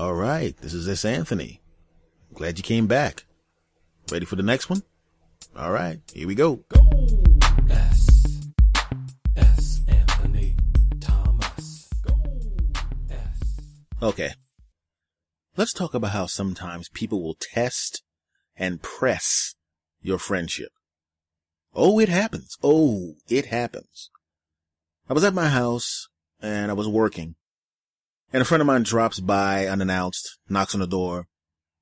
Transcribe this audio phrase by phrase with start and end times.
[0.00, 1.04] All right, this is S.
[1.04, 1.60] Anthony.
[2.32, 3.26] Glad you came back.
[4.10, 4.82] Ready for the next one?
[5.54, 6.64] All right, here we go.
[6.70, 6.88] Go!
[7.68, 8.48] S.
[9.36, 9.82] S.
[9.86, 10.56] Anthony
[11.00, 11.90] Thomas.
[12.02, 12.18] Go!
[13.10, 13.60] S.
[14.02, 14.30] Okay.
[15.58, 18.02] Let's talk about how sometimes people will test
[18.56, 19.54] and press
[20.00, 20.72] your friendship.
[21.74, 22.56] Oh, it happens.
[22.62, 24.08] Oh, it happens.
[25.10, 26.08] I was at my house
[26.40, 27.34] and I was working
[28.32, 31.26] and a friend of mine drops by unannounced, knocks on the door.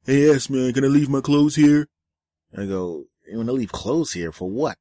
[0.04, 1.88] Hey, yes, man, can I leave my clothes here?
[2.52, 4.78] And I go, you want to leave clothes here for what?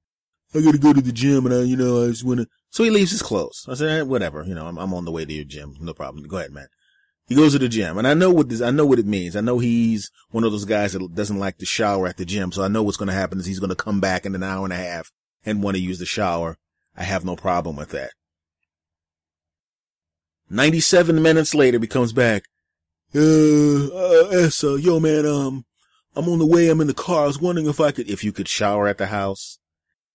[0.55, 2.89] I gotta go to the gym and I, you know, I just wanna, so he
[2.89, 3.65] leaves his clothes.
[3.67, 5.75] I said, eh, whatever, you know, I'm, I'm on the way to your gym.
[5.81, 6.25] No problem.
[6.25, 6.67] Go ahead, man.
[7.27, 9.35] He goes to the gym and I know what this, I know what it means.
[9.35, 12.53] I know he's one of those guys that doesn't like to shower at the gym.
[12.53, 14.43] So I know what's going to happen is he's going to come back in an
[14.43, 15.11] hour and a half
[15.45, 16.57] and want to use the shower.
[16.95, 18.11] I have no problem with that.
[20.49, 22.43] 97 minutes later, he comes back.
[23.15, 25.65] Uh, uh, Essa, yo, man, um,
[26.15, 26.69] I'm on the way.
[26.69, 27.23] I'm in the car.
[27.23, 29.59] I was wondering if I could, if you could shower at the house.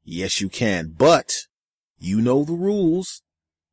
[0.05, 1.47] Yes, you can, but
[1.99, 3.23] you know the rules.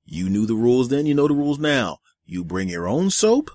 [0.05, 1.05] You knew the rules then.
[1.05, 1.97] You know the rules now.
[2.25, 3.51] You bring your own soap.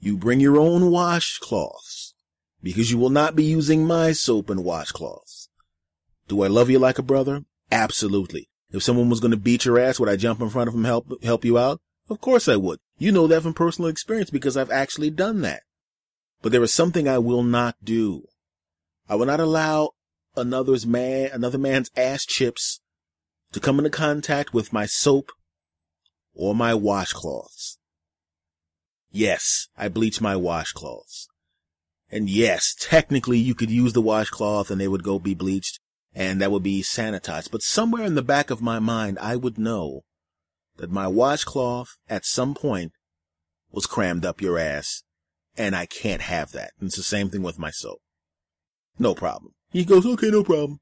[0.00, 2.14] You bring your own washcloths
[2.62, 5.48] because you will not be using my soap and washcloths.
[6.28, 7.44] Do I love you like a brother?
[7.70, 8.48] Absolutely.
[8.72, 10.84] If someone was going to beat your ass, would I jump in front of him
[10.84, 11.80] help help you out?
[12.08, 12.78] Of course I would.
[12.98, 15.62] You know that from personal experience because I've actually done that.
[16.40, 18.24] But there is something I will not do.
[19.08, 19.90] I will not allow
[20.36, 22.80] another's man, another man's ass chips
[23.52, 25.30] to come into contact with my soap
[26.34, 27.76] or my washcloths.
[29.10, 31.26] Yes, I bleach my washcloths.
[32.10, 35.80] And yes, technically you could use the washcloth and they would go be bleached
[36.14, 37.50] and that would be sanitized.
[37.50, 40.02] But somewhere in the back of my mind, I would know
[40.76, 42.92] that my washcloth at some point
[43.70, 45.02] was crammed up your ass
[45.56, 46.72] and I can't have that.
[46.78, 48.00] And it's the same thing with my soap.
[48.98, 49.52] No problem.
[49.70, 50.80] He goes, okay, no problem.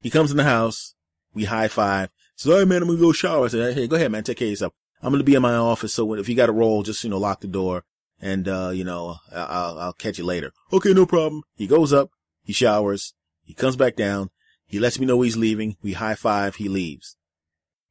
[0.00, 0.94] He comes in the house.
[1.34, 2.10] We high five.
[2.36, 3.44] Says, all right, man, I'm going to go shower.
[3.44, 4.24] I said, hey, go ahead, man.
[4.24, 4.72] Take care of yourself.
[5.02, 5.94] I'm going to be in my office.
[5.94, 7.84] So if you got to roll, just, you know, lock the door
[8.20, 10.52] and, uh, you know, I'll, I'll catch you later.
[10.72, 11.42] Okay, no problem.
[11.56, 12.10] He goes up.
[12.42, 13.14] He showers.
[13.44, 14.30] He comes back down.
[14.66, 15.76] He lets me know he's leaving.
[15.82, 16.56] We high five.
[16.56, 17.16] He leaves.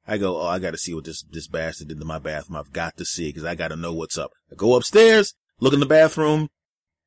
[0.06, 2.58] I go, oh, I got to see what this, this bastard did to my bathroom.
[2.58, 4.32] I've got to see because I got to know what's up.
[4.52, 6.50] I go upstairs, look in the bathroom.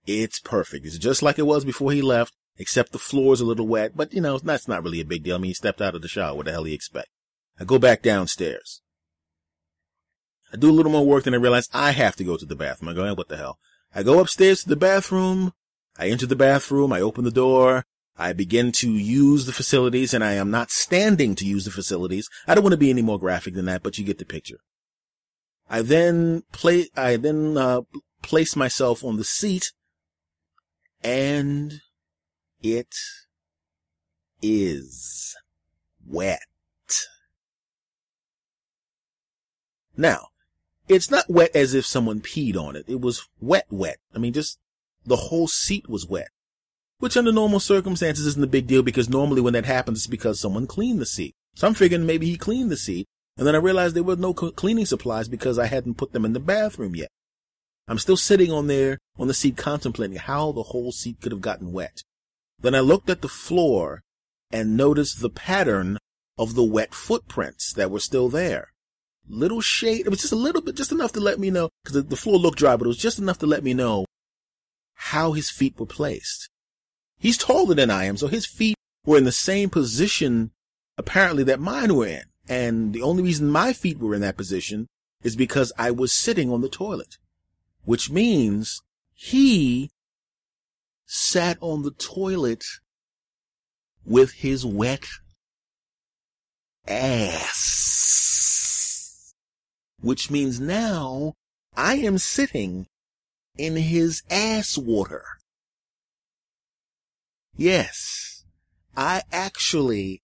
[0.07, 0.87] It's perfect.
[0.87, 4.15] It's just like it was before he left, except the floor's a little wet, but
[4.15, 5.35] you know, that's not really a big deal.
[5.35, 6.35] I mean, he stepped out of the shower.
[6.35, 7.09] What the hell do you expect?
[7.61, 8.81] I go back downstairs.
[10.53, 12.57] I do a little more work than I realize I have to go to the
[12.57, 12.89] bathroom.
[12.89, 13.59] I go, what the hell?
[13.95, 15.53] I go upstairs to the bathroom.
[15.99, 16.93] I enter the bathroom.
[16.93, 17.85] I open the door.
[18.19, 22.29] I begin to use the facilities and I am not standing to use the facilities.
[22.47, 24.59] I don't want to be any more graphic than that, but you get the picture.
[25.69, 27.83] I then play, I then, uh,
[28.23, 29.73] place myself on the seat
[31.03, 31.81] and
[32.63, 32.95] it
[34.41, 35.37] is
[36.07, 36.41] wet.
[39.97, 40.29] Now,
[40.89, 42.85] it's not wet as if someone peed on it.
[42.87, 43.99] It was wet, wet.
[44.15, 44.59] I mean, just
[45.05, 46.29] the whole seat was wet
[46.99, 50.41] which under normal circumstances isn't a big deal because normally when that happens, it's because
[50.41, 51.35] someone cleaned the seat.
[51.55, 53.07] So I'm figuring maybe he cleaned the seat.
[53.37, 56.33] And then I realized there were no cleaning supplies because I hadn't put them in
[56.33, 57.11] the bathroom yet.
[57.87, 61.43] I'm still sitting on there on the seat contemplating how the whole seat could have
[61.43, 62.03] gotten wet.
[62.59, 64.03] Then I looked at the floor
[64.51, 65.99] and noticed the pattern
[66.39, 68.73] of the wet footprints that were still there.
[69.29, 71.95] Little shade, it was just a little bit, just enough to let me know, because
[71.95, 74.07] the, the floor looked dry, but it was just enough to let me know
[74.95, 76.49] how his feet were placed.
[77.19, 80.53] He's taller than I am, so his feet were in the same position
[80.99, 82.25] apparently that mine were in.
[82.49, 84.87] And the only reason my feet were in that position
[85.23, 87.19] is because I was sitting on the toilet,
[87.85, 88.83] which means
[89.13, 89.91] he
[91.07, 92.65] sat on the toilet
[94.05, 95.07] with his wet
[96.87, 97.75] ass,
[100.01, 101.35] which means now
[101.77, 102.87] I am sitting
[103.57, 105.25] in his ass water.
[107.57, 108.45] Yes,
[108.95, 110.23] I actually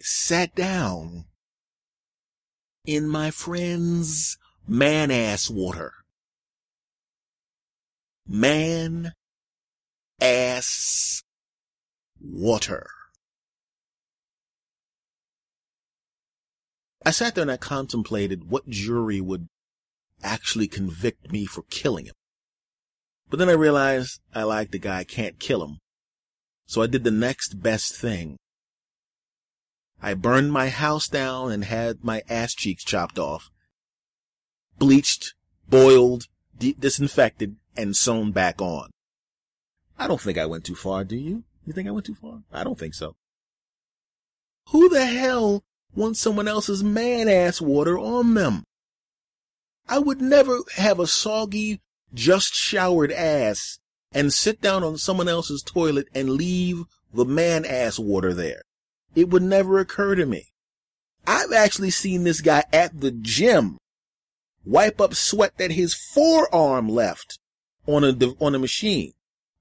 [0.00, 1.24] sat down
[2.86, 5.92] in my friend's man ass water.
[8.26, 9.12] Man
[10.20, 11.24] ass
[12.20, 12.86] water.
[17.04, 19.48] I sat there and I contemplated what jury would
[20.22, 22.14] actually convict me for killing him.
[23.30, 25.78] But then I realized I like the guy, can't kill him.
[26.68, 28.36] So I did the next best thing.
[30.02, 33.50] I burned my house down and had my ass cheeks chopped off,
[34.78, 35.32] bleached
[35.68, 36.26] boiled,
[36.58, 38.90] de- disinfected, and sewn back on.
[39.98, 41.44] I don't think I went too far, do you?
[41.66, 42.42] You think I went too far?
[42.52, 43.16] I don't think so.
[44.68, 45.64] Who the hell
[45.94, 48.64] wants someone else's man ass water on them?
[49.88, 51.80] I would never have a soggy,
[52.12, 53.78] just showered ass
[54.12, 58.62] and sit down on someone else's toilet and leave the man ass water there.
[59.14, 60.52] It would never occur to me.
[61.26, 63.78] I've actually seen this guy at the gym
[64.64, 67.38] wipe up sweat that his forearm left
[67.86, 69.12] on a on a machine.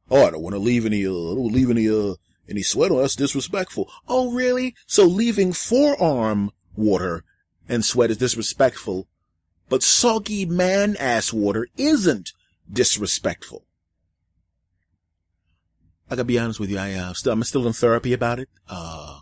[0.10, 2.16] Oh, I don't want to leave any uh, I don't leave any uh
[2.50, 3.02] any sweat on.
[3.02, 3.92] That's disrespectful.
[4.08, 4.76] Oh, really?
[4.86, 7.24] So leaving forearm water
[7.68, 9.08] and sweat is disrespectful,
[9.68, 12.32] but soggy man ass water isn't
[12.72, 13.67] disrespectful.
[16.10, 16.78] I gotta be honest with you.
[16.78, 18.50] I uh, still I'm still in therapy about it.
[18.70, 19.20] Uh,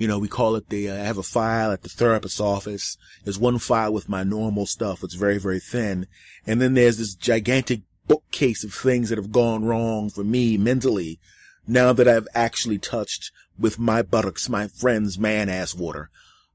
[0.00, 2.96] you know, we call it the, uh, I have a file at the therapist's office.
[3.22, 5.04] There's one file with my normal stuff.
[5.04, 6.06] It's very, very thin.
[6.46, 11.20] And then there's this gigantic bookcase of things that have gone wrong for me mentally
[11.66, 16.08] now that I've actually touched with my buttocks, my friend's man ass water.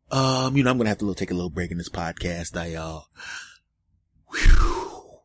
[0.09, 2.57] Um, you know, I'm going to have to take a little break in this podcast.
[2.57, 3.01] I, uh,
[4.31, 5.19] whew,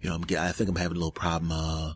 [0.00, 1.92] you know, I'm, I think I'm having a little problem, uh,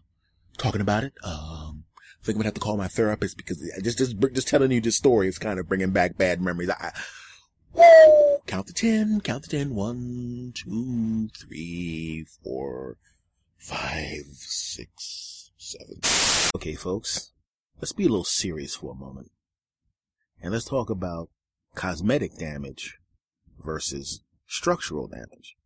[0.58, 1.12] talking about it.
[1.22, 4.70] Um, I think I'm gonna have to call my therapist because just, just, just telling
[4.70, 6.70] you this story is kind of bringing back bad memories.
[6.70, 6.92] I,
[7.72, 9.74] woo, count to ten, count to ten.
[9.74, 12.96] One, two, three, four,
[13.58, 16.00] five, six, seven.
[16.56, 17.32] Okay, folks,
[17.80, 19.30] let's be a little serious for a moment.
[20.40, 21.30] And let's talk about
[21.74, 22.98] cosmetic damage
[23.62, 25.56] versus structural damage.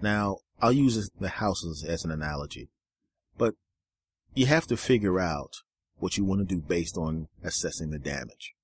[0.00, 2.68] Now, I'll use the houses as an analogy,
[3.38, 3.54] but
[4.34, 5.56] you have to figure out
[5.96, 8.54] what you want to do based on assessing the damage.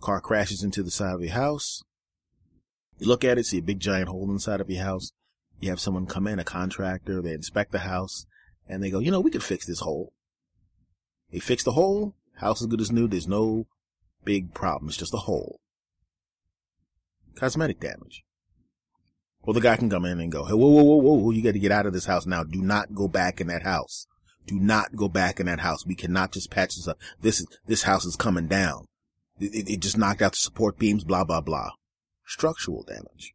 [0.00, 1.82] Car crashes into the side of your house.
[2.98, 5.12] You look at it, see a big giant hole inside of your house.
[5.60, 8.26] You have someone come in, a contractor, they inspect the house,
[8.68, 10.12] and they go, you know, we could fix this hole.
[11.30, 13.66] They fix the hole, house is good as new, there's no
[14.24, 15.60] big problem, it's just a hole.
[17.36, 18.24] Cosmetic damage.
[19.42, 21.52] Well, the guy can come in and go, hey, whoa, whoa, whoa, whoa, you got
[21.52, 22.42] to get out of this house now.
[22.42, 24.06] Do not go back in that house.
[24.46, 25.84] Do not go back in that house.
[25.84, 26.98] We cannot just patch this up.
[27.20, 28.86] This is, this house is coming down.
[29.38, 31.70] It, it, just knocked out the support beams, blah, blah, blah.
[32.24, 33.34] Structural damage.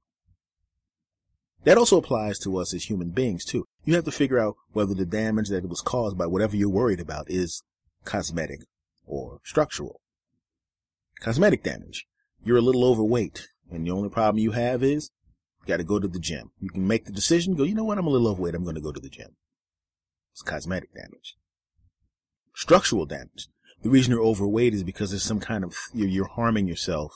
[1.64, 3.66] That also applies to us as human beings too.
[3.86, 7.00] You have to figure out whether the damage that was caused by whatever you're worried
[7.00, 7.64] about is
[8.04, 8.62] cosmetic
[9.06, 10.02] or structural.
[11.20, 12.08] Cosmetic damage.
[12.44, 15.12] You're a little overweight and the only problem you have is
[15.62, 16.52] you got to go to the gym.
[16.60, 17.98] You can make the decision, go, you know what?
[17.98, 18.56] I'm a little overweight.
[18.56, 19.36] I'm going to go to the gym.
[20.32, 21.36] It's cosmetic damage.
[22.56, 23.48] Structural damage.
[23.82, 27.14] The reason you're overweight is because there's some kind of, you're, harming yourself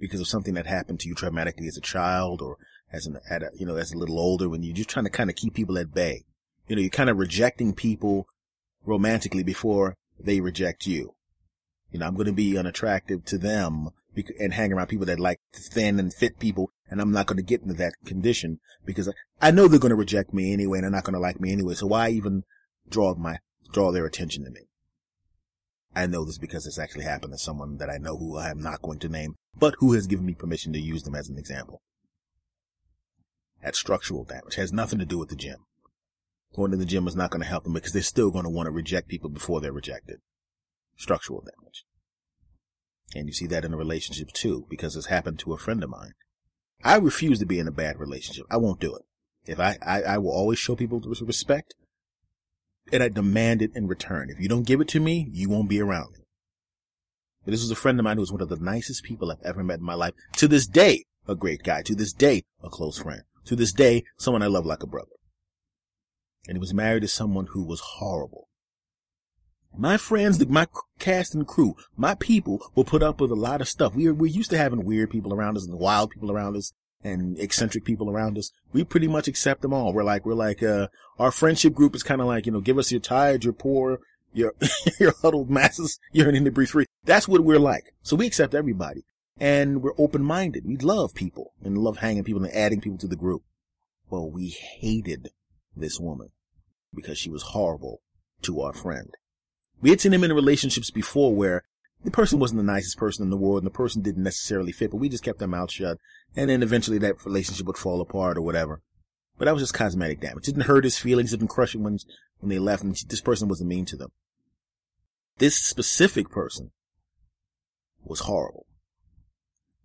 [0.00, 2.56] because of something that happened to you traumatically as a child or
[2.92, 5.10] as an, at a, you know, as a little older when you're just trying to
[5.10, 6.24] kind of keep people at bay.
[6.66, 8.26] You know, you're kind of rejecting people
[8.84, 11.14] romantically before they reject you.
[11.90, 13.90] You know, I'm going to be unattractive to them
[14.38, 16.70] and hang around people that like thin and fit people.
[16.90, 19.96] And I'm not going to get into that condition because I know they're going to
[19.96, 21.74] reject me anyway and they're not going to like me anyway.
[21.74, 22.44] So why even
[22.90, 23.38] draw my,
[23.72, 24.62] draw their attention to me.
[25.94, 28.60] I know this because it's actually happened to someone that I know who I am
[28.60, 31.38] not going to name, but who has given me permission to use them as an
[31.38, 31.82] example.
[33.62, 35.66] That structural damage has nothing to do with the gym.
[36.54, 38.50] Going to the gym is not going to help them because they're still going to
[38.50, 40.20] want to reject people before they're rejected.
[40.96, 41.84] Structural damage.
[43.14, 45.90] And you see that in a relationship too, because it's happened to a friend of
[45.90, 46.12] mine.
[46.84, 48.46] I refuse to be in a bad relationship.
[48.50, 49.02] I won't do it.
[49.44, 51.74] If I, I, I will always show people respect,
[52.92, 54.30] and I demand it in return.
[54.30, 56.24] If you don't give it to me, you won't be around me.
[57.44, 59.42] But this was a friend of mine who was one of the nicest people I've
[59.42, 60.14] ever met in my life.
[60.36, 61.82] To this day, a great guy.
[61.82, 63.22] To this day, a close friend.
[63.46, 65.08] To this day, someone I love like a brother.
[66.46, 68.48] And he was married to someone who was horrible.
[69.76, 70.66] My friends, my
[70.98, 73.94] cast and crew, my people will put up with a lot of stuff.
[73.94, 76.72] We are, we're used to having weird people around us and wild people around us
[77.02, 79.92] and eccentric people around us, we pretty much accept them all.
[79.92, 80.88] We're like, we're like, uh,
[81.18, 84.00] our friendship group is kind of like, you know, give us your tired, your poor,
[84.32, 84.54] your,
[85.00, 86.86] your huddled masses, yearning to breathe free.
[87.04, 87.94] That's what we're like.
[88.02, 89.04] So we accept everybody
[89.38, 90.64] and we're open-minded.
[90.66, 93.42] We love people and love hanging people and adding people to the group.
[94.10, 95.30] Well, we hated
[95.76, 96.30] this woman
[96.94, 98.00] because she was horrible
[98.42, 99.10] to our friend.
[99.80, 101.64] We had seen him in relationships before where
[102.04, 104.90] the person wasn't the nicest person in the world and the person didn't necessarily fit,
[104.90, 105.98] but we just kept our mouth shut.
[106.36, 108.82] And then eventually that relationship would fall apart or whatever.
[109.36, 110.48] But that was just cosmetic damage.
[110.48, 111.32] It didn't hurt his feelings.
[111.32, 111.98] It didn't crush him when,
[112.38, 112.82] when they left.
[112.82, 114.10] And this person wasn't mean to them.
[115.38, 116.72] This specific person
[118.04, 118.66] was horrible.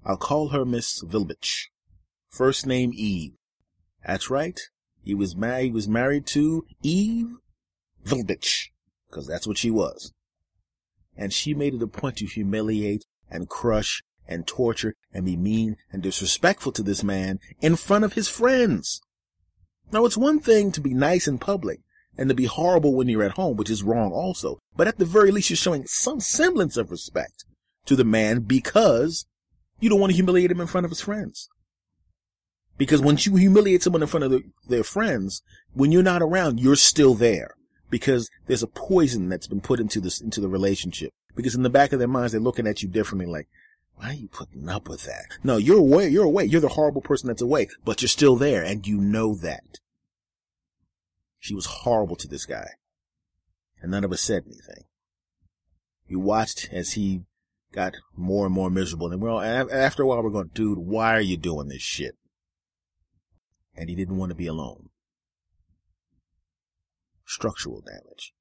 [0.05, 1.67] I'll call her Miss Villbitch.
[2.29, 3.33] First name Eve.
[4.05, 4.59] That's right.
[5.03, 7.27] He was married, he was married to Eve
[8.05, 8.69] Villbitch,
[9.09, 10.13] because that's what she was.
[11.15, 15.77] And she made it a point to humiliate and crush and torture and be mean
[15.91, 19.01] and disrespectful to this man in front of his friends.
[19.91, 21.81] Now it's one thing to be nice in public
[22.17, 24.59] and to be horrible when you're at home, which is wrong also.
[24.75, 27.45] But at the very least, you're showing some semblance of respect
[27.85, 29.25] to the man because
[29.79, 31.49] you don't want to humiliate him in front of his friends.
[32.77, 35.43] Because once you humiliate someone in front of the, their friends,
[35.73, 37.55] when you're not around, you're still there
[37.93, 41.13] because there's a poison that's been put into this, into the relationship.
[41.35, 43.47] Because in the back of their minds, they're looking at you differently like,
[43.93, 45.37] why are you putting up with that?
[45.43, 46.09] No, you're away.
[46.09, 46.45] You're away.
[46.45, 49.77] You're the horrible person that's away, but you're still there and you know that.
[51.39, 52.69] She was horrible to this guy
[53.79, 54.85] and none of us said anything.
[56.09, 57.21] We watched as he
[57.73, 61.13] got more and more miserable and we're all, after a while we're going, dude, why
[61.13, 62.15] are you doing this shit?
[63.75, 64.89] And he didn't want to be alone.
[67.33, 68.31] Structural damage.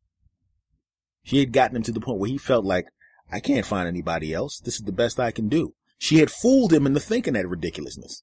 [1.23, 2.87] She had gotten him to the point where he felt like,
[3.31, 4.61] I can't find anybody else.
[4.61, 5.73] This is the best I can do.
[5.97, 8.23] She had fooled him into thinking that ridiculousness.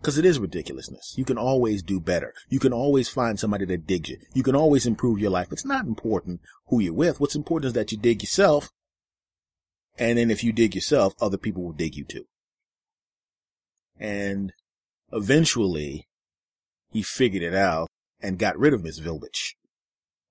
[0.00, 1.14] Cause it is ridiculousness.
[1.18, 2.32] You can always do better.
[2.48, 4.18] You can always find somebody that digs you.
[4.32, 5.48] You can always improve your life.
[5.50, 7.20] It's not important who you're with.
[7.20, 8.70] What's important is that you dig yourself.
[9.98, 12.24] And then if you dig yourself, other people will dig you too.
[13.98, 14.52] And
[15.12, 16.06] eventually
[16.90, 17.88] he figured it out
[18.20, 19.54] and got rid of Miss Villbitch.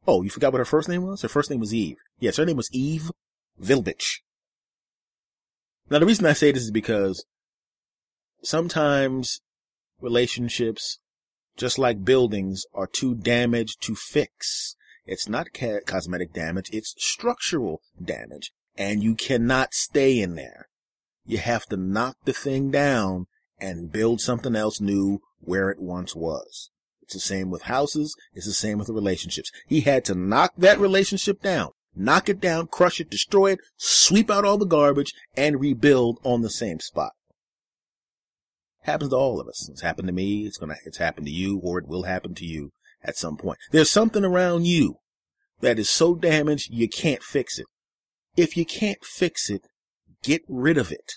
[0.08, 1.22] Oh, you forgot what her first name was?
[1.22, 1.98] Her first name was Eve.
[2.20, 3.12] Yes, her name was Eve
[3.62, 4.20] Villbitch.
[5.90, 7.26] Now the reason I say this is because
[8.42, 9.42] sometimes
[10.00, 11.00] relationships,
[11.58, 14.76] just like buildings, are too damaged to fix.
[15.06, 18.54] It's not ca- cosmetic damage, it's structural damage.
[18.78, 20.70] And you cannot stay in there.
[21.26, 23.28] You have to knock the thing down
[23.60, 26.70] and build something else new where it once was.
[27.08, 28.18] It's the same with houses.
[28.34, 29.50] It's the same with the relationships.
[29.66, 34.30] He had to knock that relationship down, knock it down, crush it, destroy it, sweep
[34.30, 37.14] out all the garbage and rebuild on the same spot.
[38.82, 39.70] Happens to all of us.
[39.70, 40.46] It's happened to me.
[40.46, 42.72] It's gonna, it's happened to you or it will happen to you
[43.02, 43.60] at some point.
[43.72, 44.98] There's something around you
[45.62, 47.68] that is so damaged you can't fix it.
[48.36, 49.62] If you can't fix it,
[50.24, 51.14] get rid of it.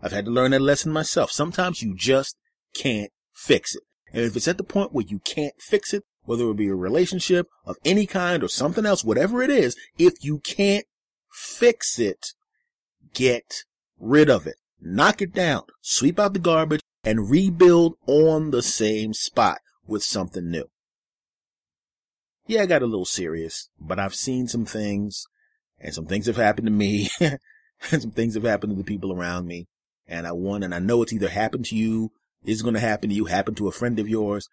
[0.00, 1.32] I've had to learn that lesson myself.
[1.32, 2.36] Sometimes you just
[2.72, 3.82] can't fix it.
[4.12, 6.74] And if it's at the point where you can't fix it, whether it be a
[6.74, 10.86] relationship of any kind or something else, whatever it is, if you can't
[11.32, 12.34] fix it,
[13.14, 13.64] get
[13.98, 14.56] rid of it.
[14.80, 20.50] Knock it down, sweep out the garbage, and rebuild on the same spot with something
[20.50, 20.68] new.
[22.46, 25.26] Yeah, I got a little serious, but I've seen some things
[25.80, 27.38] and some things have happened to me and
[28.02, 29.66] some things have happened to the people around me.
[30.06, 32.12] And I want, and I know it's either happened to you,
[32.44, 34.48] is going to happen to you, happen to a friend of yours.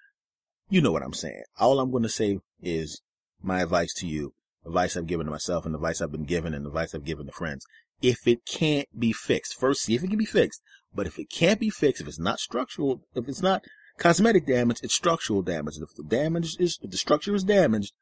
[0.69, 1.43] You know what I'm saying.
[1.59, 3.01] All I'm going to say is
[3.41, 4.33] my advice to you,
[4.65, 7.31] advice I've given to myself and advice I've been given and advice I've given to
[7.31, 7.65] friends.
[8.01, 10.61] If it can't be fixed, first see if it can be fixed.
[10.93, 13.63] But if it can't be fixed, if it's not structural, if it's not
[13.97, 15.77] cosmetic damage, it's structural damage.
[15.77, 17.93] If the damage is, if the structure is damaged,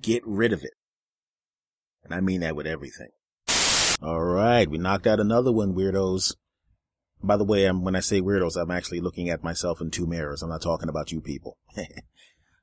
[0.00, 0.72] get rid of it.
[2.04, 3.10] And I mean that with everything.
[4.02, 4.68] All right.
[4.68, 6.34] We knocked out another one, weirdos.
[7.22, 10.06] By the way, I'm, when I say weirdos, I'm actually looking at myself in two
[10.06, 10.42] mirrors.
[10.42, 11.56] I'm not talking about you people.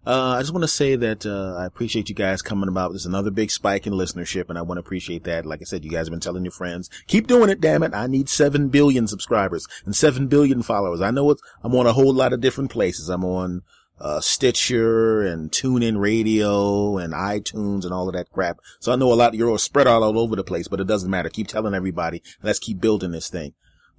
[0.07, 2.91] Uh, I just want to say that, uh, I appreciate you guys coming about.
[2.91, 5.47] There's another big spike in listenership and I want to appreciate that.
[5.47, 7.95] Like I said, you guys have been telling your friends, keep doing it, damn it.
[7.95, 11.01] I need 7 billion subscribers and 7 billion followers.
[11.01, 13.09] I know it's, I'm on a whole lot of different places.
[13.09, 13.63] I'm on,
[13.99, 18.59] uh, Stitcher and TuneIn Radio and iTunes and all of that crap.
[18.79, 21.09] So I know a lot, of you're spread all over the place, but it doesn't
[21.09, 21.29] matter.
[21.29, 22.21] Keep telling everybody.
[22.43, 23.53] Let's keep building this thing.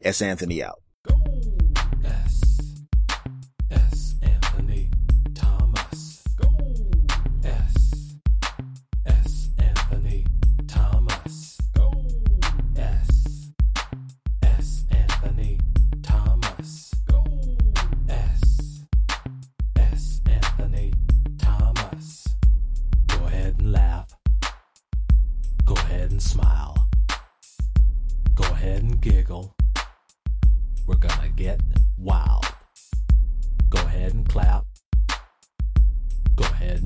[0.02, 0.22] S.
[0.22, 0.80] Anthony out.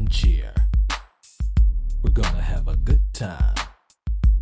[0.01, 0.55] and cheer.
[2.03, 3.55] We're gonna have a good time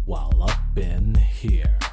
[0.04, 1.87] while up in here.